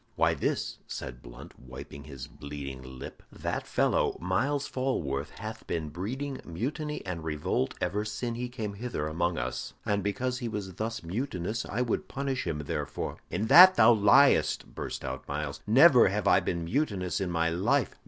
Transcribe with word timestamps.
"Why, 0.15 0.33
this," 0.33 0.79
said 0.87 1.21
Blunt, 1.21 1.59
wiping 1.59 2.05
his 2.05 2.25
bleeding 2.25 2.81
lip. 2.97 3.21
"That 3.31 3.67
fellow, 3.67 4.17
Myles 4.19 4.65
Falworth, 4.67 5.29
hath 5.37 5.67
been 5.67 5.89
breeding 5.89 6.41
mutiny 6.43 7.05
and 7.05 7.23
revolt 7.23 7.75
ever 7.79 8.03
sin 8.03 8.33
he 8.33 8.49
came 8.49 8.73
hither 8.73 9.07
among 9.07 9.37
us, 9.37 9.75
and 9.85 10.01
because 10.01 10.39
he 10.39 10.47
was 10.47 10.73
thus 10.73 11.03
mutinous 11.03 11.65
I 11.67 11.83
would 11.83 12.07
punish 12.07 12.47
him 12.47 12.63
therefor." 12.65 13.17
"In 13.29 13.45
that 13.45 13.75
thou 13.75 13.93
liest!" 13.93 14.73
burst 14.73 15.05
out 15.05 15.27
Myles. 15.27 15.59
"Never 15.67 16.07
have 16.07 16.27
I 16.27 16.39
been 16.39 16.65
mutinous 16.65 17.21
in 17.21 17.29
my 17.29 17.51
life." 17.51 17.93